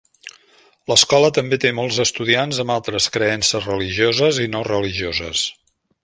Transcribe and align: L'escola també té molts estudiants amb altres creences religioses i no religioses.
L'escola 0.91 1.27
també 1.37 1.59
té 1.65 1.73
molts 1.81 1.99
estudiants 2.05 2.61
amb 2.63 2.75
altres 2.79 3.09
creences 3.17 3.67
religioses 3.73 4.41
i 4.47 4.53
no 4.55 4.63
religioses. 4.73 5.45